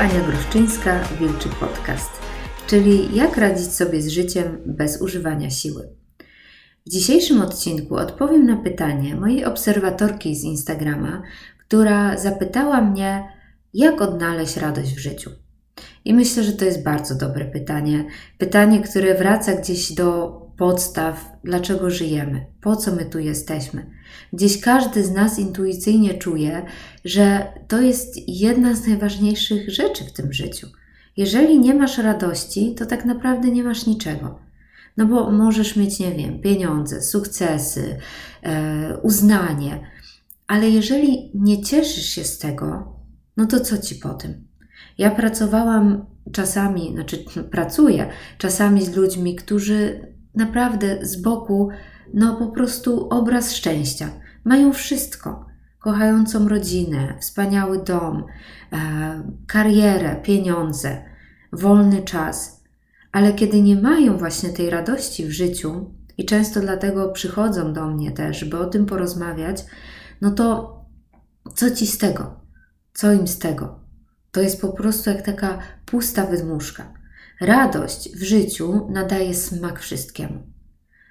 Ania 0.00 0.20
Gruszczyńska, 0.20 1.04
Wilczy 1.20 1.48
Podcast, 1.48 2.10
czyli 2.66 3.16
jak 3.16 3.36
radzić 3.36 3.72
sobie 3.72 4.02
z 4.02 4.08
życiem 4.08 4.58
bez 4.66 5.02
używania 5.02 5.50
siły. 5.50 5.88
W 6.86 6.90
dzisiejszym 6.90 7.42
odcinku 7.42 7.96
odpowiem 7.96 8.46
na 8.46 8.56
pytanie 8.56 9.14
mojej 9.14 9.44
obserwatorki 9.44 10.36
z 10.36 10.44
Instagrama, 10.44 11.22
która 11.58 12.18
zapytała 12.18 12.80
mnie, 12.80 13.28
jak 13.74 14.02
odnaleźć 14.02 14.56
radość 14.56 14.94
w 14.94 14.98
życiu. 14.98 15.30
I 16.04 16.14
myślę, 16.14 16.44
że 16.44 16.52
to 16.52 16.64
jest 16.64 16.82
bardzo 16.82 17.14
dobre 17.14 17.44
pytanie. 17.44 18.04
Pytanie, 18.38 18.80
które 18.80 19.14
wraca 19.14 19.54
gdzieś 19.54 19.92
do 19.92 20.40
podstaw, 20.56 21.32
dlaczego 21.44 21.90
żyjemy, 21.90 22.46
po 22.60 22.76
co 22.76 22.94
my 22.94 23.04
tu 23.04 23.18
jesteśmy. 23.18 23.86
Gdzieś 24.32 24.60
każdy 24.60 25.04
z 25.04 25.10
nas 25.10 25.38
intuicyjnie 25.38 26.14
czuje, 26.14 26.62
że 27.04 27.52
to 27.68 27.80
jest 27.80 28.28
jedna 28.28 28.74
z 28.74 28.86
najważniejszych 28.86 29.70
rzeczy 29.70 30.04
w 30.04 30.12
tym 30.12 30.32
życiu. 30.32 30.66
Jeżeli 31.16 31.58
nie 31.58 31.74
masz 31.74 31.98
radości, 31.98 32.74
to 32.74 32.86
tak 32.86 33.04
naprawdę 33.04 33.50
nie 33.50 33.64
masz 33.64 33.86
niczego. 33.86 34.38
No 34.96 35.06
bo 35.06 35.30
możesz 35.30 35.76
mieć, 35.76 35.98
nie 35.98 36.12
wiem, 36.12 36.40
pieniądze, 36.40 37.02
sukcesy, 37.02 37.98
e, 38.42 38.98
uznanie, 39.02 39.80
ale 40.46 40.70
jeżeli 40.70 41.30
nie 41.34 41.62
cieszysz 41.62 42.06
się 42.06 42.24
z 42.24 42.38
tego, 42.38 42.96
no 43.36 43.46
to 43.46 43.60
co 43.60 43.78
ci 43.78 43.94
po 43.94 44.14
tym? 44.14 44.49
Ja 44.98 45.10
pracowałam 45.10 46.06
czasami, 46.32 46.92
znaczy 46.94 47.24
pracuję 47.50 48.06
czasami 48.38 48.84
z 48.84 48.96
ludźmi, 48.96 49.36
którzy 49.36 50.00
naprawdę 50.34 51.06
z 51.06 51.22
boku, 51.22 51.68
no 52.14 52.36
po 52.36 52.46
prostu 52.46 53.08
obraz 53.08 53.54
szczęścia. 53.54 54.10
Mają 54.44 54.72
wszystko. 54.72 55.46
Kochającą 55.78 56.48
rodzinę, 56.48 57.14
wspaniały 57.20 57.84
dom, 57.84 58.24
e, 58.72 58.76
karierę, 59.46 60.16
pieniądze, 60.16 61.04
wolny 61.52 62.02
czas. 62.02 62.64
Ale 63.12 63.32
kiedy 63.32 63.62
nie 63.62 63.76
mają 63.76 64.16
właśnie 64.16 64.50
tej 64.50 64.70
radości 64.70 65.26
w 65.26 65.30
życiu, 65.30 65.94
i 66.20 66.24
często 66.24 66.60
dlatego 66.60 67.08
przychodzą 67.08 67.72
do 67.72 67.86
mnie 67.86 68.10
też, 68.10 68.44
by 68.44 68.58
o 68.58 68.66
tym 68.66 68.86
porozmawiać, 68.86 69.64
no 70.20 70.30
to 70.30 70.76
co 71.54 71.70
ci 71.70 71.86
z 71.86 71.98
tego? 71.98 72.40
Co 72.92 73.12
im 73.12 73.28
z 73.28 73.38
tego? 73.38 73.79
To 74.32 74.40
jest 74.40 74.60
po 74.60 74.68
prostu 74.68 75.10
jak 75.10 75.22
taka 75.22 75.58
pusta 75.86 76.26
wydmuszka. 76.26 76.94
Radość 77.40 78.16
w 78.16 78.22
życiu 78.22 78.86
nadaje 78.90 79.34
smak 79.34 79.80
wszystkiemu. 79.80 80.42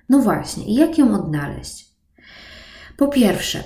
No 0.09 0.19
właśnie, 0.19 0.75
jak 0.75 0.97
ją 0.97 1.15
odnaleźć? 1.15 1.89
Po 2.97 3.07
pierwsze, 3.07 3.63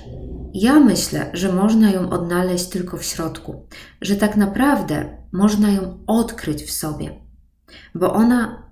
ja 0.54 0.80
myślę, 0.80 1.30
że 1.34 1.54
można 1.54 1.92
ją 1.92 2.10
odnaleźć 2.10 2.70
tylko 2.70 2.98
w 2.98 3.04
środku, 3.04 3.68
że 4.02 4.16
tak 4.16 4.38
naprawdę 4.38 5.18
można 5.32 5.72
ją 5.72 6.04
odkryć 6.08 6.64
w 6.64 6.72
sobie, 6.72 7.20
bo 7.96 8.14
ona, 8.14 8.70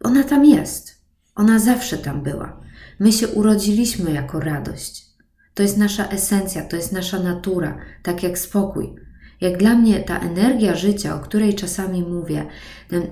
ona 0.00 0.24
tam 0.24 0.44
jest. 0.44 1.00
Ona 1.34 1.58
zawsze 1.58 1.98
tam 1.98 2.22
była. 2.22 2.60
My 2.98 3.12
się 3.12 3.28
urodziliśmy 3.28 4.12
jako 4.12 4.40
radość. 4.40 5.06
To 5.54 5.62
jest 5.62 5.78
nasza 5.78 6.08
esencja, 6.08 6.64
to 6.64 6.76
jest 6.76 6.92
nasza 6.92 7.18
natura, 7.18 7.78
tak 8.02 8.22
jak 8.22 8.38
spokój. 8.38 8.94
Jak 9.40 9.56
dla 9.56 9.74
mnie 9.74 10.00
ta 10.00 10.18
energia 10.18 10.76
życia, 10.76 11.14
o 11.14 11.20
której 11.20 11.54
czasami 11.54 12.02
mówię, 12.02 12.46
ten 12.88 13.02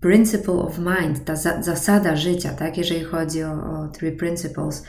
principle 0.00 0.54
of 0.54 0.78
mind, 0.78 1.24
ta 1.24 1.36
za, 1.36 1.62
zasada 1.62 2.16
życia, 2.16 2.50
tak, 2.50 2.78
jeżeli 2.78 3.04
chodzi 3.04 3.44
o, 3.44 3.52
o 3.52 3.88
three 3.88 4.12
principles, 4.12 4.84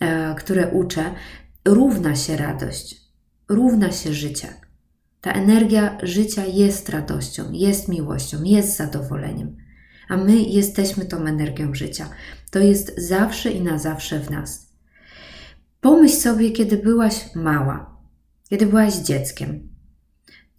e, 0.00 0.34
które 0.34 0.68
uczę, 0.68 1.14
równa 1.64 2.16
się 2.16 2.36
radość, 2.36 2.96
równa 3.48 3.92
się 3.92 4.12
życie. 4.12 4.48
Ta 5.20 5.32
energia 5.32 5.98
życia 6.02 6.46
jest 6.46 6.88
radością, 6.88 7.44
jest 7.52 7.88
miłością, 7.88 8.42
jest 8.42 8.76
zadowoleniem. 8.76 9.56
A 10.08 10.16
my 10.16 10.36
jesteśmy 10.36 11.04
tą 11.04 11.16
energią 11.16 11.74
życia. 11.74 12.08
To 12.50 12.58
jest 12.58 13.00
zawsze 13.00 13.50
i 13.50 13.60
na 13.60 13.78
zawsze 13.78 14.20
w 14.20 14.30
nas. 14.30 14.72
Pomyśl 15.80 16.16
sobie, 16.16 16.50
kiedy 16.50 16.76
byłaś 16.76 17.34
mała, 17.34 17.96
kiedy 18.50 18.66
byłaś 18.66 18.94
dzieckiem. 18.94 19.71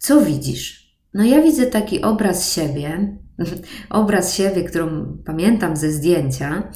Co 0.04 0.20
widzisz? 0.20 0.94
No 1.14 1.24
ja 1.24 1.42
widzę 1.42 1.66
taki 1.66 2.02
obraz 2.02 2.52
siebie, 2.54 3.16
obraz 3.90 4.34
siebie, 4.34 4.64
którą 4.64 5.16
pamiętam 5.24 5.76
ze 5.76 5.92
zdjęcia, 5.92 6.72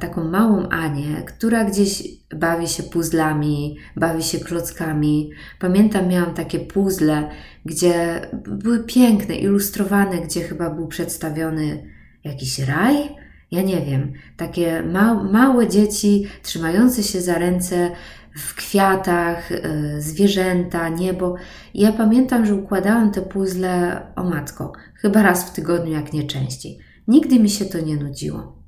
taką 0.00 0.24
małą 0.24 0.68
Anię, 0.68 1.22
która 1.26 1.64
gdzieś 1.64 2.02
bawi 2.36 2.68
się 2.68 2.82
puzzlami, 2.82 3.76
bawi 3.96 4.22
się 4.22 4.38
klockami. 4.38 5.30
Pamiętam, 5.58 6.08
miałam 6.08 6.34
takie 6.34 6.60
puzzle, 6.60 7.30
gdzie 7.64 8.20
były 8.48 8.84
piękne, 8.84 9.34
ilustrowane, 9.36 10.18
gdzie 10.18 10.40
chyba 10.40 10.70
był 10.70 10.88
przedstawiony 10.88 11.90
jakiś 12.24 12.58
raj. 12.58 13.23
Ja 13.50 13.62
nie 13.62 13.80
wiem, 13.80 14.12
takie 14.36 14.82
ma 14.82 15.14
małe 15.14 15.68
dzieci 15.68 16.26
trzymające 16.42 17.02
się 17.02 17.20
za 17.20 17.38
ręce 17.38 17.90
w 18.36 18.54
kwiatach, 18.54 19.52
y, 19.52 19.62
zwierzęta, 19.98 20.88
niebo. 20.88 21.34
I 21.74 21.80
ja 21.80 21.92
pamiętam, 21.92 22.46
że 22.46 22.54
układałam 22.54 23.10
te 23.10 23.22
puzzle 23.22 24.02
o 24.16 24.24
matko, 24.24 24.72
chyba 24.94 25.22
raz 25.22 25.50
w 25.50 25.54
tygodniu, 25.54 25.92
jak 25.92 26.12
nie 26.12 26.26
częściej. 26.26 26.78
Nigdy 27.08 27.40
mi 27.40 27.50
się 27.50 27.64
to 27.64 27.80
nie 27.80 27.96
nudziło. 27.96 28.64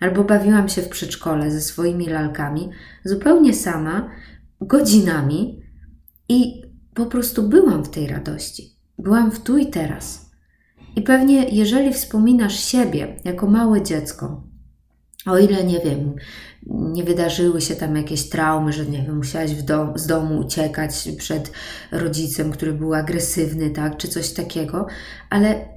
Albo 0.00 0.24
bawiłam 0.24 0.68
się 0.68 0.82
w 0.82 0.88
przedszkole 0.88 1.50
ze 1.50 1.60
swoimi 1.60 2.06
lalkami, 2.06 2.70
zupełnie 3.04 3.54
sama, 3.54 4.10
godzinami 4.60 5.62
i 6.28 6.62
po 6.94 7.06
prostu 7.06 7.48
byłam 7.48 7.84
w 7.84 7.90
tej 7.90 8.06
radości. 8.06 8.76
Byłam 8.98 9.30
w 9.30 9.40
tu 9.40 9.58
i 9.58 9.66
teraz. 9.66 10.29
I 10.96 11.02
pewnie, 11.02 11.48
jeżeli 11.48 11.92
wspominasz 11.92 12.60
siebie 12.60 13.16
jako 13.24 13.46
małe 13.46 13.82
dziecko, 13.82 14.42
o 15.26 15.38
ile 15.38 15.64
nie 15.64 15.80
wiem, 15.80 16.14
nie 16.66 17.04
wydarzyły 17.04 17.60
się 17.60 17.76
tam 17.76 17.96
jakieś 17.96 18.28
traumy, 18.28 18.72
że 18.72 18.86
nie 18.86 19.02
wiem, 19.02 19.16
musiałaś 19.16 19.62
dom, 19.62 19.92
z 19.98 20.06
domu 20.06 20.38
uciekać 20.38 21.08
przed 21.18 21.52
rodzicem, 21.92 22.52
który 22.52 22.72
był 22.72 22.94
agresywny, 22.94 23.70
tak, 23.70 23.96
czy 23.96 24.08
coś 24.08 24.32
takiego, 24.32 24.86
ale 25.30 25.68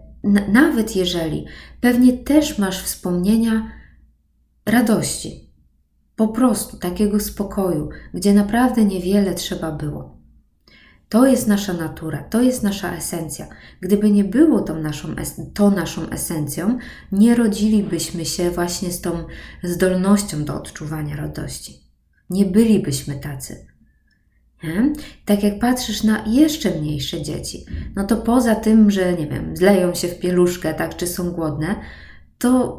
nawet 0.48 0.96
jeżeli, 0.96 1.46
pewnie 1.82 2.18
też 2.18 2.58
masz 2.58 2.84
wspomnienia 2.84 3.72
radości, 4.66 5.54
po 6.16 6.28
prostu 6.28 6.78
takiego 6.78 7.20
spokoju, 7.20 7.90
gdzie 8.14 8.34
naprawdę 8.34 8.86
niewiele 8.86 9.34
trzeba 9.34 9.72
było. 9.72 10.23
To 11.14 11.28
jest 11.28 11.48
nasza 11.48 11.74
natura, 11.74 12.24
to 12.24 12.42
jest 12.42 12.64
nasza 12.64 12.96
esencja. 12.96 13.48
Gdyby 13.82 14.12
nie 14.12 14.24
było 14.24 14.62
tą 14.62 14.80
naszą, 14.82 15.16
to 15.54 15.70
naszą 15.70 16.10
esencją, 16.10 16.78
nie 17.12 17.36
rodzilibyśmy 17.36 18.26
się 18.26 18.52
właśnie 18.52 18.92
z 18.92 19.02
tą 19.02 19.24
zdolnością 19.64 20.46
do 20.46 20.56
odczuwania 20.56 21.16
radości. 21.16 21.80
Nie 22.30 22.46
bylibyśmy 22.46 23.16
tacy. 23.16 23.68
Nie? 24.64 24.94
Tak 25.26 25.44
jak 25.44 25.60
patrzysz 25.60 26.04
na 26.04 26.26
jeszcze 26.28 26.80
mniejsze 26.80 27.22
dzieci, 27.22 27.66
no 27.96 28.04
to 28.04 28.18
poza 28.18 28.56
tym, 28.56 28.92
że 28.92 29.14
nie 29.14 29.28
wiem, 29.28 29.58
zleją 29.58 29.96
się 29.96 30.08
w 30.08 30.20
pieluszkę, 30.20 30.74
tak, 30.74 30.98
czy 30.98 31.08
są 31.08 31.32
głodne, 31.32 31.76
to 32.38 32.78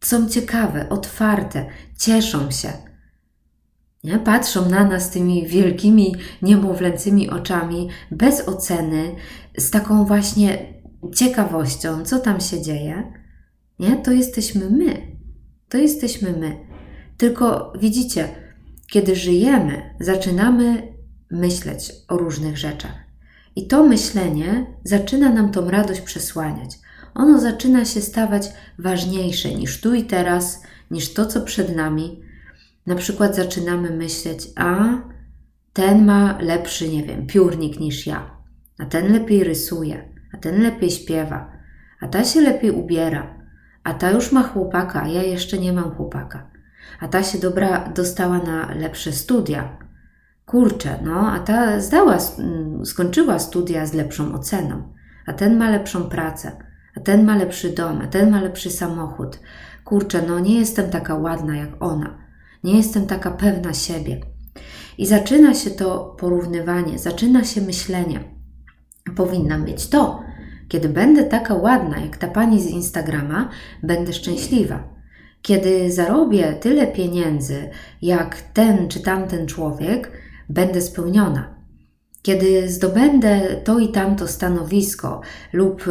są 0.00 0.28
ciekawe, 0.28 0.88
otwarte, 0.88 1.66
cieszą 1.98 2.50
się 2.50 2.89
nie? 4.04 4.18
Patrzą 4.18 4.68
na 4.68 4.84
nas 4.84 5.10
tymi 5.10 5.46
wielkimi, 5.46 6.14
niemowlęcymi 6.42 7.30
oczami, 7.30 7.88
bez 8.10 8.48
oceny, 8.48 9.14
z 9.58 9.70
taką 9.70 10.04
właśnie 10.04 10.74
ciekawością, 11.14 12.04
co 12.04 12.18
tam 12.18 12.40
się 12.40 12.62
dzieje. 12.62 13.12
Nie? 13.78 13.96
To 13.96 14.12
jesteśmy 14.12 14.70
my. 14.70 15.16
To 15.68 15.78
jesteśmy 15.78 16.32
my. 16.32 16.56
Tylko 17.16 17.72
widzicie, 17.80 18.28
kiedy 18.86 19.16
żyjemy, 19.16 19.94
zaczynamy 20.00 20.94
myśleć 21.30 21.92
o 22.08 22.16
różnych 22.16 22.58
rzeczach. 22.58 22.94
I 23.56 23.66
to 23.66 23.86
myślenie 23.86 24.66
zaczyna 24.84 25.32
nam 25.32 25.52
tą 25.52 25.70
radość 25.70 26.00
przesłaniać. 26.00 26.78
Ono 27.14 27.40
zaczyna 27.40 27.84
się 27.84 28.00
stawać 28.00 28.48
ważniejsze 28.78 29.54
niż 29.54 29.80
tu 29.80 29.94
i 29.94 30.04
teraz, 30.04 30.62
niż 30.90 31.14
to, 31.14 31.26
co 31.26 31.40
przed 31.40 31.76
nami 31.76 32.29
na 32.90 32.96
przykład 32.96 33.36
zaczynamy 33.36 33.90
myśleć, 33.90 34.48
a 34.56 34.98
ten 35.72 36.04
ma 36.04 36.38
lepszy, 36.40 36.88
nie 36.88 37.02
wiem, 37.02 37.26
piórnik 37.26 37.80
niż 37.80 38.06
ja, 38.06 38.30
a 38.78 38.86
ten 38.86 39.12
lepiej 39.12 39.44
rysuje, 39.44 40.08
a 40.34 40.36
ten 40.36 40.62
lepiej 40.62 40.90
śpiewa, 40.90 41.52
a 42.00 42.08
ta 42.08 42.24
się 42.24 42.40
lepiej 42.40 42.70
ubiera, 42.70 43.34
a 43.84 43.94
ta 43.94 44.10
już 44.10 44.32
ma 44.32 44.42
chłopaka, 44.42 45.02
a 45.02 45.08
ja 45.08 45.22
jeszcze 45.22 45.58
nie 45.58 45.72
mam 45.72 45.90
chłopaka, 45.90 46.50
a 47.00 47.08
ta 47.08 47.22
się 47.22 47.38
dobra 47.38 47.88
dostała 47.94 48.38
na 48.38 48.74
lepsze 48.74 49.12
studia. 49.12 49.78
Kurczę, 50.46 50.98
no, 51.04 51.32
a 51.32 51.38
ta 51.38 51.80
zdała, 51.80 52.18
mm, 52.38 52.86
skończyła 52.86 53.38
studia 53.38 53.86
z 53.86 53.94
lepszą 53.94 54.34
oceną, 54.34 54.92
a 55.26 55.32
ten 55.32 55.58
ma 55.58 55.70
lepszą 55.70 56.04
pracę, 56.04 56.52
a 56.96 57.00
ten 57.00 57.24
ma 57.24 57.36
lepszy 57.36 57.70
dom, 57.70 58.00
a 58.02 58.06
ten 58.06 58.30
ma 58.30 58.40
lepszy 58.40 58.70
samochód. 58.70 59.38
Kurczę, 59.84 60.22
no 60.28 60.38
nie 60.38 60.58
jestem 60.58 60.90
taka 60.90 61.14
ładna 61.14 61.56
jak 61.56 61.70
ona 61.80 62.29
nie 62.64 62.76
jestem 62.76 63.06
taka 63.06 63.30
pewna 63.30 63.74
siebie. 63.74 64.20
I 64.98 65.06
zaczyna 65.06 65.54
się 65.54 65.70
to 65.70 66.16
porównywanie, 66.18 66.98
zaczyna 66.98 67.44
się 67.44 67.60
myślenie. 67.60 68.20
Powinnam 69.16 69.64
mieć 69.64 69.88
to. 69.88 70.22
Kiedy 70.68 70.88
będę 70.88 71.24
taka 71.24 71.54
ładna 71.54 71.98
jak 71.98 72.16
ta 72.16 72.28
pani 72.28 72.60
z 72.62 72.66
Instagrama, 72.66 73.48
będę 73.82 74.12
szczęśliwa. 74.12 74.88
Kiedy 75.42 75.92
zarobię 75.92 76.52
tyle 76.52 76.86
pieniędzy 76.86 77.70
jak 78.02 78.40
ten 78.40 78.88
czy 78.88 79.00
tamten 79.00 79.46
człowiek, 79.46 80.12
będę 80.48 80.80
spełniona. 80.80 81.54
Kiedy 82.22 82.68
zdobędę 82.68 83.40
to 83.64 83.78
i 83.78 83.88
tamto 83.88 84.28
stanowisko 84.28 85.20
lub 85.52 85.84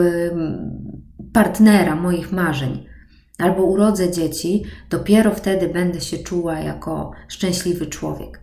partnera 1.33 1.95
moich 1.95 2.31
marzeń, 2.31 2.88
albo 3.39 3.63
urodzę 3.63 4.11
dzieci, 4.11 4.63
dopiero 4.89 5.35
wtedy 5.35 5.67
będę 5.67 6.01
się 6.01 6.17
czuła 6.17 6.59
jako 6.59 7.11
szczęśliwy 7.27 7.87
człowiek. 7.87 8.41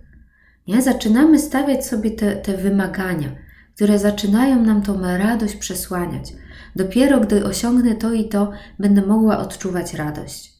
Nie? 0.68 0.82
Zaczynamy 0.82 1.38
stawiać 1.38 1.86
sobie 1.86 2.10
te, 2.10 2.36
te 2.36 2.56
wymagania, 2.56 3.28
które 3.74 3.98
zaczynają 3.98 4.62
nam 4.62 4.82
tą 4.82 5.02
radość 5.02 5.56
przesłaniać. 5.56 6.32
Dopiero 6.76 7.20
gdy 7.20 7.44
osiągnę 7.44 7.94
to 7.94 8.12
i 8.12 8.28
to, 8.28 8.50
będę 8.78 9.02
mogła 9.02 9.38
odczuwać 9.38 9.94
radość. 9.94 10.52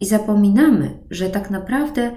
I 0.00 0.06
zapominamy, 0.06 0.98
że 1.10 1.30
tak 1.30 1.50
naprawdę 1.50 2.12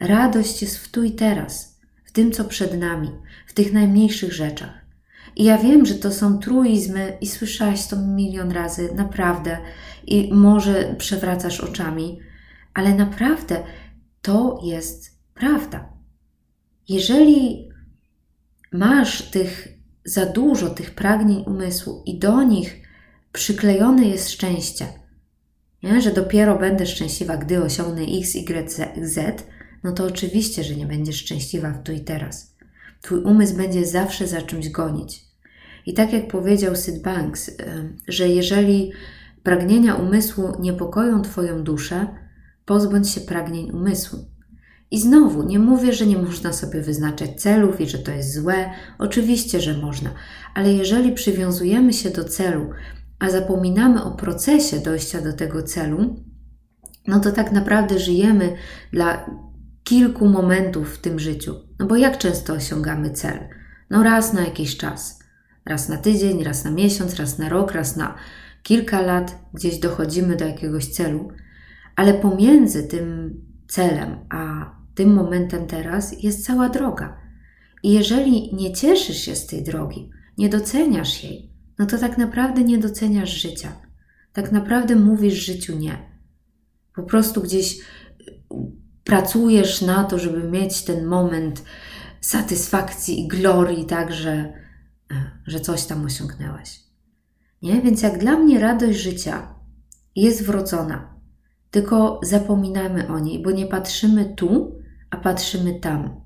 radość 0.00 0.62
jest 0.62 0.76
w 0.76 0.90
tu 0.90 1.04
i 1.04 1.12
teraz, 1.12 1.80
w 2.04 2.12
tym, 2.12 2.32
co 2.32 2.44
przed 2.44 2.80
nami, 2.80 3.10
w 3.46 3.52
tych 3.52 3.72
najmniejszych 3.72 4.32
rzeczach. 4.32 4.81
I 5.36 5.44
ja 5.44 5.58
wiem, 5.58 5.86
że 5.86 5.94
to 5.94 6.12
są 6.12 6.38
truizmy 6.38 7.18
i 7.20 7.26
słyszałaś 7.26 7.86
to 7.86 7.96
milion 7.96 8.50
razy, 8.50 8.94
naprawdę, 8.94 9.58
i 10.06 10.34
może 10.34 10.94
przewracasz 10.98 11.60
oczami, 11.60 12.18
ale 12.74 12.94
naprawdę 12.94 13.64
to 14.22 14.60
jest 14.64 15.18
prawda. 15.34 15.92
Jeżeli 16.88 17.68
masz 18.72 19.22
tych 19.22 19.68
za 20.04 20.26
dużo 20.26 20.70
tych 20.70 20.94
pragnień 20.94 21.44
umysłu 21.46 22.02
i 22.06 22.18
do 22.18 22.42
nich 22.42 22.82
przyklejone 23.32 24.04
jest 24.04 24.30
szczęście, 24.30 24.86
nie? 25.82 26.00
że 26.00 26.10
dopiero 26.10 26.58
będę 26.58 26.86
szczęśliwa, 26.86 27.36
gdy 27.36 27.62
osiągnę 27.62 28.02
X, 28.02 28.34
Y, 28.34 29.08
Z, 29.08 29.44
no 29.84 29.92
to 29.92 30.04
oczywiście, 30.04 30.64
że 30.64 30.76
nie 30.76 30.86
będziesz 30.86 31.16
szczęśliwa 31.16 31.70
w 31.70 31.82
tu 31.82 31.92
i 31.92 32.00
teraz. 32.00 32.56
Twój 33.02 33.22
umysł 33.22 33.56
będzie 33.56 33.86
zawsze 33.86 34.26
za 34.26 34.42
czymś 34.42 34.68
gonić. 34.68 35.24
I 35.86 35.94
tak 35.94 36.12
jak 36.12 36.28
powiedział 36.28 36.76
Sid 36.76 37.02
Banks, 37.02 37.50
że 38.08 38.28
jeżeli 38.28 38.92
pragnienia 39.42 39.94
umysłu 39.94 40.52
niepokoją 40.60 41.22
Twoją 41.22 41.62
duszę, 41.62 42.06
pozbądź 42.64 43.08
się 43.08 43.20
pragnień 43.20 43.70
umysłu. 43.70 44.18
I 44.90 45.00
znowu, 45.00 45.42
nie 45.42 45.58
mówię, 45.58 45.92
że 45.92 46.06
nie 46.06 46.18
można 46.18 46.52
sobie 46.52 46.80
wyznaczać 46.80 47.40
celów 47.40 47.80
i 47.80 47.88
że 47.88 47.98
to 47.98 48.10
jest 48.10 48.34
złe. 48.34 48.70
Oczywiście, 48.98 49.60
że 49.60 49.78
można, 49.78 50.10
ale 50.54 50.72
jeżeli 50.72 51.12
przywiązujemy 51.12 51.92
się 51.92 52.10
do 52.10 52.24
celu, 52.24 52.70
a 53.18 53.30
zapominamy 53.30 54.04
o 54.04 54.10
procesie 54.10 54.78
dojścia 54.78 55.20
do 55.20 55.32
tego 55.32 55.62
celu, 55.62 56.16
no 57.06 57.20
to 57.20 57.32
tak 57.32 57.52
naprawdę 57.52 57.98
żyjemy 57.98 58.56
dla 58.92 59.30
kilku 59.92 60.28
momentów 60.28 60.94
w 60.94 60.98
tym 60.98 61.18
życiu. 61.18 61.54
No 61.78 61.86
bo 61.86 61.96
jak 61.96 62.18
często 62.18 62.52
osiągamy 62.52 63.10
cel? 63.10 63.38
No 63.90 64.02
raz 64.02 64.32
na 64.32 64.40
jakiś 64.40 64.76
czas. 64.76 65.18
Raz 65.64 65.88
na 65.88 65.96
tydzień, 65.96 66.44
raz 66.44 66.64
na 66.64 66.70
miesiąc, 66.70 67.16
raz 67.16 67.38
na 67.38 67.48
rok, 67.48 67.72
raz 67.72 67.96
na 67.96 68.14
kilka 68.62 69.00
lat 69.00 69.38
gdzieś 69.54 69.78
dochodzimy 69.78 70.36
do 70.36 70.44
jakiegoś 70.46 70.86
celu, 70.86 71.28
ale 71.96 72.14
pomiędzy 72.14 72.82
tym 72.82 73.34
celem 73.68 74.16
a 74.28 74.70
tym 74.94 75.14
momentem 75.14 75.66
teraz 75.66 76.22
jest 76.22 76.46
cała 76.46 76.68
droga. 76.68 77.20
I 77.82 77.92
jeżeli 77.92 78.54
nie 78.54 78.72
cieszysz 78.72 79.16
się 79.16 79.36
z 79.36 79.46
tej 79.46 79.62
drogi, 79.62 80.10
nie 80.38 80.48
doceniasz 80.48 81.24
jej, 81.24 81.50
no 81.78 81.86
to 81.86 81.98
tak 81.98 82.18
naprawdę 82.18 82.64
nie 82.64 82.78
doceniasz 82.78 83.42
życia. 83.42 83.72
Tak 84.32 84.52
naprawdę 84.52 84.96
mówisz 84.96 85.46
życiu 85.46 85.78
nie. 85.78 86.12
Po 86.94 87.02
prostu 87.02 87.42
gdzieś 87.42 87.78
pracujesz 89.04 89.82
na 89.82 90.04
to, 90.04 90.18
żeby 90.18 90.50
mieć 90.50 90.82
ten 90.82 91.06
moment 91.06 91.62
satysfakcji 92.20 93.20
i 93.20 93.28
glorii, 93.28 93.86
tak, 93.86 94.12
że, 94.12 94.52
y, 95.12 95.14
że 95.46 95.60
coś 95.60 95.84
tam 95.84 96.04
osiągnęłaś. 96.04 96.80
Nie? 97.62 97.82
Więc 97.82 98.02
jak 98.02 98.18
dla 98.18 98.38
mnie 98.38 98.60
radość 98.60 98.98
życia 98.98 99.54
jest 100.16 100.44
wrodzona, 100.44 101.14
tylko 101.70 102.20
zapominamy 102.22 103.08
o 103.08 103.18
niej, 103.18 103.42
bo 103.42 103.50
nie 103.50 103.66
patrzymy 103.66 104.34
tu, 104.36 104.78
a 105.10 105.16
patrzymy 105.16 105.80
tam. 105.80 106.20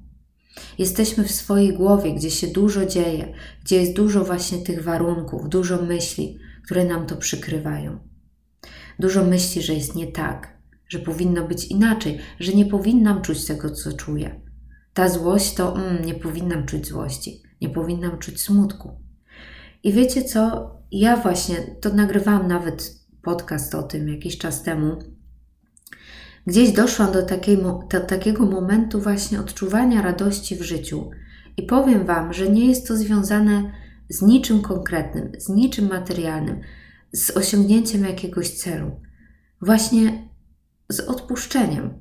Jesteśmy 0.79 1.25
w 1.25 1.33
swojej 1.33 1.73
głowie, 1.73 2.15
gdzie 2.15 2.31
się 2.31 2.47
dużo 2.47 2.87
dzieje, 2.87 3.35
gdzie 3.65 3.81
jest 3.81 3.97
dużo 3.97 4.25
właśnie 4.25 4.59
tych 4.59 4.85
warunków, 4.85 5.49
dużo 5.49 5.83
myśli, 5.83 6.39
które 6.65 6.85
nam 6.85 7.07
to 7.07 7.17
przykrywają. 7.17 7.99
Dużo 8.99 9.25
myśli, 9.25 9.63
że 9.63 9.75
jest 9.75 9.95
nie 9.95 10.07
tak, 10.07 10.56
że 10.89 10.99
powinno 10.99 11.49
być 11.49 11.65
inaczej, 11.65 12.19
że 12.41 12.53
nie 12.53 12.67
powinnam 12.67 13.23
czuć 13.23 13.45
tego, 13.45 13.71
co 13.71 13.93
czuję. 13.93 14.41
Ta 14.95 15.09
złość 15.09 15.55
to 15.55 15.77
mm, 15.77 16.05
nie 16.05 16.15
powinnam 16.15 16.67
czuć 16.67 16.87
złości, 16.87 17.43
nie 17.61 17.69
powinnam 17.69 18.19
czuć 18.19 18.41
smutku. 18.41 19.01
I 19.83 19.93
wiecie 19.93 20.25
co? 20.25 20.71
Ja 20.93 21.17
właśnie 21.17 21.57
to 21.81 21.95
nagrywałam 21.95 22.49
nawet 22.49 23.01
podcast 23.23 23.75
o 23.75 23.83
tym 23.83 24.09
jakiś 24.09 24.39
czas 24.39 24.63
temu, 24.63 24.99
Gdzieś 26.47 26.73
doszłam 26.73 27.13
do, 27.13 27.23
takiej, 27.23 27.59
do 27.91 28.01
takiego 28.01 28.47
momentu 28.47 29.01
właśnie 29.01 29.41
odczuwania 29.41 30.03
radości 30.03 30.57
w 30.57 30.63
życiu. 30.63 31.11
I 31.57 31.63
powiem 31.63 32.07
Wam, 32.07 32.33
że 32.33 32.49
nie 32.49 32.67
jest 32.67 32.89
to 32.89 32.97
związane 32.97 33.73
z 34.09 34.23
niczym 34.23 34.63
konkretnym, 34.63 35.33
z 35.39 35.49
niczym 35.49 35.89
materialnym, 35.89 36.61
z 37.13 37.31
osiągnięciem 37.31 38.05
jakiegoś 38.05 38.51
celu. 38.51 39.01
Właśnie 39.63 40.29
z 40.89 41.01
odpuszczeniem. 41.01 42.01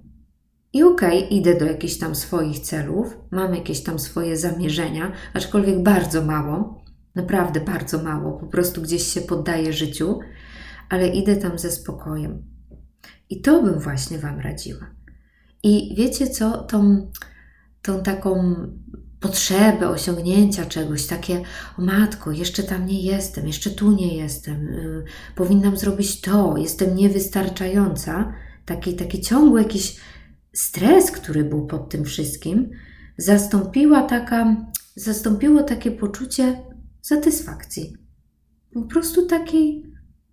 I 0.74 0.84
okej, 0.84 1.18
okay, 1.18 1.30
idę 1.30 1.58
do 1.58 1.66
jakichś 1.66 1.98
tam 1.98 2.16
swoich 2.16 2.60
celów, 2.60 3.18
mam 3.32 3.56
jakieś 3.56 3.84
tam 3.84 4.00
swoje 4.00 4.38
zamierzenia, 4.38 5.12
aczkolwiek 5.34 5.84
bardzo 5.84 6.22
mało, 6.22 6.86
naprawdę 7.16 7.60
bardzo 7.60 8.04
mało, 8.04 8.40
po 8.40 8.48
prostu 8.48 8.82
gdzieś 8.82 9.14
się 9.14 9.22
poddaję 9.22 9.74
życiu, 9.74 10.20
ale 10.90 11.08
idę 11.08 11.36
tam 11.36 11.60
ze 11.60 11.72
spokojem. 11.72 12.44
I 13.30 13.42
to 13.42 13.64
bym 13.64 13.80
właśnie 13.80 14.18
Wam 14.18 14.40
radziła. 14.40 14.92
I 15.64 15.96
wiecie 15.98 16.28
co, 16.28 16.64
tą, 16.64 17.12
tą 17.82 18.04
taką 18.04 18.56
potrzebę 19.20 19.90
osiągnięcia 19.90 20.66
czegoś, 20.66 21.06
takie, 21.06 21.42
o 21.78 21.82
matko, 21.82 22.32
jeszcze 22.32 22.64
tam 22.64 22.86
nie 22.86 23.02
jestem, 23.02 23.48
jeszcze 23.48 23.70
tu 23.70 23.92
nie 23.92 24.18
jestem, 24.18 24.66
yy, 24.66 25.04
powinnam 25.36 25.78
zrobić 25.78 26.22
to, 26.22 26.58
jestem 26.58 26.96
niewystarczająca, 26.96 28.34
taki, 28.66 28.96
taki 28.96 29.22
ciągły 29.22 29.62
jakiś 29.62 30.00
stres, 30.54 31.12
który 31.12 31.44
był 31.44 31.68
pod 31.68 31.90
tym 31.90 32.06
wszystkim, 32.06 32.70
zastąpiła 33.18 34.02
taka, 34.02 34.66
zastąpiło 34.96 35.64
takie 35.64 35.92
poczucie 35.92 36.62
satysfakcji. 37.02 37.98
Po 38.74 38.82
prostu 38.82 39.28
takiej, 39.28 39.84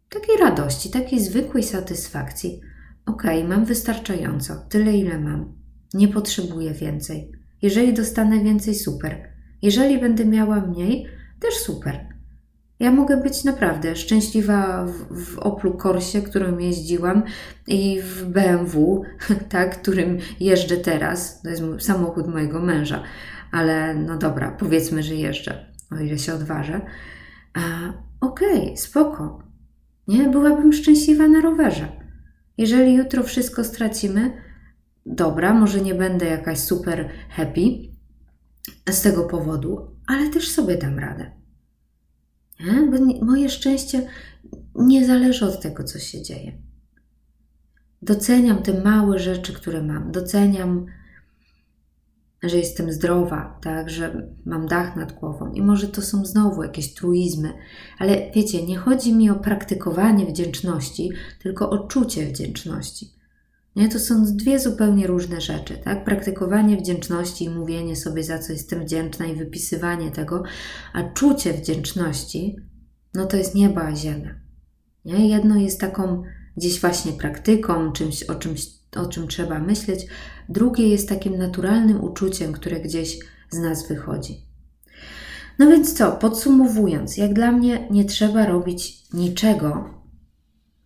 takiej 0.08 0.36
radości, 0.36 0.90
takiej 0.90 1.20
zwykłej 1.20 1.62
satysfakcji. 1.64 2.60
Okej, 3.06 3.38
okay, 3.38 3.56
mam 3.56 3.64
wystarczająco, 3.64 4.56
tyle 4.68 4.92
ile 4.96 5.20
mam. 5.20 5.54
Nie 5.94 6.08
potrzebuję 6.08 6.74
więcej. 6.74 7.32
Jeżeli 7.62 7.94
dostanę 7.94 8.44
więcej, 8.44 8.74
super. 8.74 9.32
Jeżeli 9.62 10.00
będę 10.00 10.24
miała 10.24 10.60
mniej, 10.60 11.06
też 11.40 11.54
super. 11.54 12.11
Ja 12.82 12.92
mogę 12.92 13.16
być 13.16 13.44
naprawdę 13.44 13.96
szczęśliwa 13.96 14.84
w, 14.84 15.24
w 15.24 15.38
Oplu 15.38 15.76
Corsie, 15.76 16.22
którym 16.22 16.60
jeździłam 16.60 17.22
i 17.66 18.00
w 18.02 18.24
BMW, 18.24 19.02
tak, 19.48 19.80
którym 19.80 20.18
jeżdżę 20.40 20.76
teraz. 20.76 21.42
To 21.42 21.48
jest 21.48 21.62
samochód 21.78 22.26
mojego 22.28 22.60
męża, 22.60 23.02
ale 23.52 23.94
no 23.94 24.18
dobra, 24.18 24.56
powiedzmy, 24.58 25.02
że 25.02 25.14
jeżdżę, 25.14 25.72
o 25.90 25.96
ile 25.96 26.18
się 26.18 26.34
odważę. 26.34 26.80
Okej, 28.20 28.62
okay, 28.62 28.76
spoko. 28.76 29.42
Nie, 30.08 30.28
byłabym 30.28 30.72
szczęśliwa 30.72 31.28
na 31.28 31.40
rowerze. 31.40 31.88
Jeżeli 32.58 32.94
jutro 32.94 33.22
wszystko 33.22 33.64
stracimy, 33.64 34.42
dobra, 35.06 35.54
może 35.54 35.80
nie 35.80 35.94
będę 35.94 36.26
jakaś 36.26 36.58
super 36.58 37.08
happy 37.30 37.60
z 38.90 39.02
tego 39.02 39.24
powodu, 39.24 39.96
ale 40.06 40.28
też 40.28 40.50
sobie 40.50 40.76
dam 40.76 40.98
radę. 40.98 41.41
Nie? 42.60 42.88
Bo 42.90 43.24
moje 43.24 43.48
szczęście 43.48 44.08
nie 44.74 45.06
zależy 45.06 45.46
od 45.46 45.60
tego, 45.60 45.84
co 45.84 45.98
się 45.98 46.22
dzieje. 46.22 46.52
Doceniam 48.02 48.62
te 48.62 48.82
małe 48.82 49.18
rzeczy, 49.18 49.52
które 49.52 49.82
mam. 49.82 50.12
Doceniam 50.12 50.86
że 52.42 52.58
jestem 52.58 52.92
zdrowa, 52.92 53.58
tak, 53.62 53.90
że 53.90 54.28
mam 54.44 54.66
dach 54.66 54.96
nad 54.96 55.12
głową. 55.12 55.52
I 55.52 55.62
może 55.62 55.88
to 55.88 56.02
są 56.02 56.24
znowu 56.24 56.62
jakieś 56.62 56.94
truizmy, 56.94 57.52
ale 57.98 58.30
wiecie, 58.34 58.66
nie 58.66 58.76
chodzi 58.76 59.14
mi 59.14 59.30
o 59.30 59.34
praktykowanie 59.34 60.26
wdzięczności, 60.26 61.10
tylko 61.42 61.70
o 61.70 61.78
czucie 61.78 62.26
wdzięczności. 62.26 63.10
Nie? 63.76 63.88
To 63.88 63.98
są 63.98 64.24
dwie 64.24 64.58
zupełnie 64.58 65.06
różne 65.06 65.40
rzeczy. 65.40 65.78
Tak? 65.78 66.04
Praktykowanie 66.04 66.76
wdzięczności 66.76 67.44
i 67.44 67.50
mówienie 67.50 67.96
sobie, 67.96 68.24
za 68.24 68.38
co 68.38 68.52
jestem 68.52 68.80
wdzięczna 68.80 69.26
i 69.26 69.36
wypisywanie 69.36 70.10
tego, 70.10 70.42
a 70.92 71.02
czucie 71.02 71.52
wdzięczności, 71.52 72.56
no 73.14 73.26
to 73.26 73.36
jest 73.36 73.54
nieba 73.54 73.82
a 73.82 73.96
ziemia. 73.96 74.34
Nie? 75.04 75.28
Jedno 75.28 75.56
jest 75.56 75.80
taką 75.80 76.22
gdzieś 76.56 76.80
właśnie 76.80 77.12
praktyką, 77.12 77.92
czymś, 77.92 78.22
o, 78.22 78.34
czymś, 78.34 78.66
o 78.96 79.06
czym 79.06 79.28
trzeba 79.28 79.58
myśleć, 79.58 80.06
drugie 80.48 80.88
jest 80.88 81.08
takim 81.08 81.38
naturalnym 81.38 82.04
uczuciem, 82.04 82.52
które 82.52 82.80
gdzieś 82.80 83.18
z 83.50 83.58
nas 83.58 83.88
wychodzi. 83.88 84.46
No 85.58 85.70
więc 85.70 85.94
co, 85.94 86.12
podsumowując, 86.12 87.16
jak 87.16 87.34
dla 87.34 87.52
mnie 87.52 87.88
nie 87.90 88.04
trzeba 88.04 88.46
robić 88.46 89.12
niczego, 89.12 89.90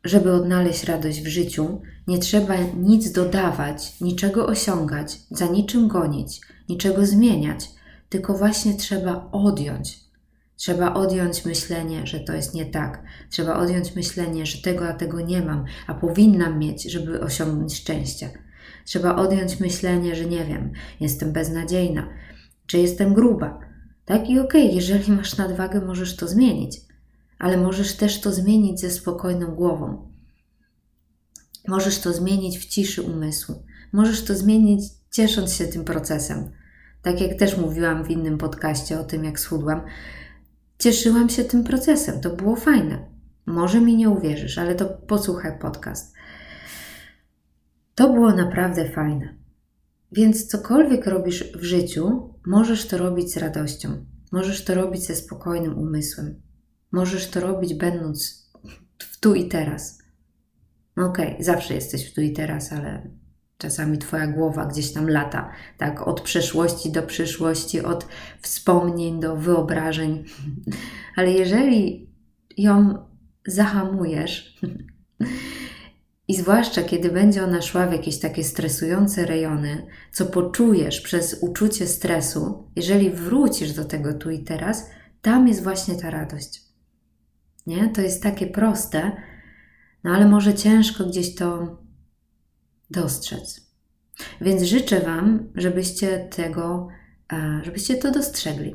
żeby 0.04 0.32
odnaleźć 0.32 0.84
radość 0.84 1.22
w 1.22 1.26
życiu, 1.26 1.80
nie 2.06 2.18
trzeba 2.18 2.54
nic 2.76 3.12
dodawać, 3.12 4.00
niczego 4.00 4.46
osiągać, 4.46 5.18
za 5.30 5.46
niczym 5.46 5.88
gonić, 5.88 6.40
niczego 6.68 7.06
zmieniać, 7.06 7.70
tylko 8.08 8.34
właśnie 8.38 8.74
trzeba 8.74 9.28
odjąć. 9.32 10.06
Trzeba 10.56 10.94
odjąć 10.94 11.44
myślenie, 11.44 12.06
że 12.06 12.20
to 12.20 12.32
jest 12.32 12.54
nie 12.54 12.66
tak. 12.66 13.02
Trzeba 13.30 13.56
odjąć 13.56 13.94
myślenie, 13.94 14.46
że 14.46 14.62
tego 14.62 14.88
a 14.88 14.92
tego 14.92 15.20
nie 15.20 15.42
mam, 15.42 15.64
a 15.86 15.94
powinnam 15.94 16.58
mieć, 16.58 16.82
żeby 16.82 17.20
osiągnąć 17.20 17.76
szczęście. 17.76 18.30
Trzeba 18.84 19.16
odjąć 19.16 19.60
myślenie, 19.60 20.16
że 20.16 20.24
nie 20.24 20.44
wiem, 20.44 20.72
jestem 21.00 21.32
beznadziejna, 21.32 22.08
czy 22.66 22.78
jestem 22.78 23.14
gruba. 23.14 23.60
Tak 24.04 24.30
i 24.30 24.40
okej, 24.40 24.64
okay, 24.64 24.74
jeżeli 24.74 25.12
masz 25.12 25.36
nadwagę, 25.36 25.80
możesz 25.80 26.16
to 26.16 26.28
zmienić, 26.28 26.80
ale 27.38 27.56
możesz 27.56 27.96
też 27.96 28.20
to 28.20 28.32
zmienić 28.32 28.80
ze 28.80 28.90
spokojną 28.90 29.46
głową. 29.46 30.15
Możesz 31.68 31.98
to 31.98 32.12
zmienić 32.12 32.58
w 32.58 32.66
ciszy 32.66 33.02
umysłu. 33.02 33.62
Możesz 33.92 34.24
to 34.24 34.34
zmienić 34.34 34.82
ciesząc 35.10 35.52
się 35.52 35.64
tym 35.64 35.84
procesem. 35.84 36.50
Tak 37.02 37.20
jak 37.20 37.38
też 37.38 37.56
mówiłam 37.56 38.04
w 38.04 38.10
innym 38.10 38.38
podcaście 38.38 39.00
o 39.00 39.04
tym, 39.04 39.24
jak 39.24 39.40
schudłam, 39.40 39.80
cieszyłam 40.78 41.28
się 41.28 41.44
tym 41.44 41.64
procesem. 41.64 42.20
To 42.20 42.30
było 42.30 42.56
fajne. 42.56 43.08
Może 43.46 43.80
mi 43.80 43.96
nie 43.96 44.10
uwierzysz, 44.10 44.58
ale 44.58 44.74
to 44.74 44.84
posłuchaj 44.86 45.58
podcast. 45.58 46.14
To 47.94 48.12
było 48.12 48.32
naprawdę 48.32 48.88
fajne. 48.88 49.34
Więc 50.12 50.46
cokolwiek 50.46 51.06
robisz 51.06 51.52
w 51.52 51.62
życiu, 51.62 52.34
możesz 52.46 52.86
to 52.86 52.98
robić 52.98 53.32
z 53.32 53.36
radością. 53.36 54.06
Możesz 54.32 54.64
to 54.64 54.74
robić 54.74 55.02
ze 55.02 55.14
spokojnym 55.14 55.78
umysłem. 55.78 56.42
Możesz 56.92 57.30
to 57.30 57.40
robić 57.40 57.74
będąc 57.74 58.50
w 58.98 59.20
tu 59.20 59.34
i 59.34 59.48
teraz. 59.48 59.98
No 60.96 61.06
okej, 61.06 61.32
okay, 61.32 61.44
zawsze 61.44 61.74
jesteś 61.74 62.10
w 62.10 62.14
tu 62.14 62.20
i 62.20 62.32
teraz, 62.32 62.72
ale 62.72 63.10
czasami 63.58 63.98
Twoja 63.98 64.26
głowa 64.26 64.66
gdzieś 64.66 64.92
tam 64.92 65.08
lata, 65.08 65.52
tak, 65.78 66.08
od 66.08 66.20
przeszłości 66.20 66.92
do 66.92 67.02
przyszłości, 67.02 67.80
od 67.80 68.06
wspomnień 68.40 69.20
do 69.20 69.36
wyobrażeń. 69.36 70.24
Ale 71.16 71.32
jeżeli 71.32 72.10
ją 72.56 72.98
zahamujesz, 73.46 74.56
i 76.28 76.34
zwłaszcza 76.34 76.82
kiedy 76.82 77.10
będzie 77.10 77.44
ona 77.44 77.62
szła 77.62 77.86
w 77.86 77.92
jakieś 77.92 78.18
takie 78.18 78.44
stresujące 78.44 79.26
rejony, 79.26 79.86
co 80.12 80.26
poczujesz 80.26 81.00
przez 81.00 81.38
uczucie 81.40 81.86
stresu, 81.86 82.70
jeżeli 82.76 83.10
wrócisz 83.10 83.72
do 83.72 83.84
tego 83.84 84.14
tu 84.14 84.30
i 84.30 84.38
teraz, 84.38 84.90
tam 85.22 85.48
jest 85.48 85.62
właśnie 85.62 85.94
ta 85.94 86.10
radość. 86.10 86.62
Nie? 87.66 87.88
To 87.88 88.00
jest 88.00 88.22
takie 88.22 88.46
proste, 88.46 89.12
no 90.04 90.10
ale 90.10 90.28
może 90.28 90.54
ciężko 90.54 91.04
gdzieś 91.04 91.34
to 91.34 91.78
dostrzec. 92.90 93.66
Więc 94.40 94.62
życzę 94.62 95.00
Wam, 95.00 95.48
żebyście 95.54 96.18
tego, 96.18 96.88
e, 97.32 97.60
żebyście 97.64 97.96
to 97.96 98.10
dostrzegli. 98.10 98.74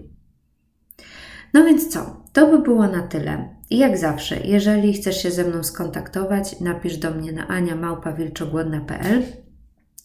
No 1.54 1.66
więc 1.66 1.88
co? 1.94 2.24
To 2.34 2.48
by 2.48 2.60
było 2.60 2.88
na 2.88 3.02
tyle. 3.08 3.56
I 3.70 3.78
jak 3.78 3.98
zawsze, 3.98 4.40
jeżeli 4.40 4.94
chcesz 4.94 5.24
się 5.24 5.32
ze 5.32 5.44
mną 5.44 5.64
skontaktować, 5.64 6.60
napisz 6.60 6.98
do 6.98 7.12
mnie 7.12 7.32
na 7.32 7.48
aniamałpawilczogłodna.pl. 7.48 9.24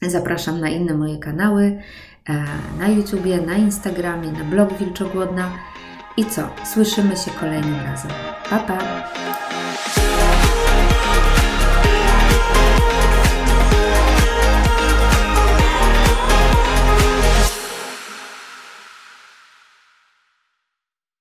Zapraszam 0.02 0.60
na 0.60 0.68
inne 0.68 0.94
moje 0.94 1.18
kanały, 1.18 1.82
e, 2.28 2.44
na 2.78 2.88
YouTubie, 2.88 3.40
na 3.40 3.56
Instagramie, 3.56 4.32
na 4.32 4.44
blog 4.44 4.78
Wilczogłodna. 4.78 5.52
I 6.16 6.24
co? 6.24 6.50
Słyszymy 6.74 7.16
się 7.16 7.30
kolejnym 7.30 7.80
razem. 7.84 8.10
Pa, 8.50 8.58
pa! 8.58 8.78